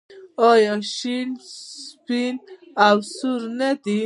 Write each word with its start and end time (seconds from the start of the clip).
آیا 0.51 0.75
شین 0.95 1.29
سپین 1.81 2.35
او 2.85 2.95
سور 3.15 3.41
نه 3.59 3.69
دي؟ 3.83 3.99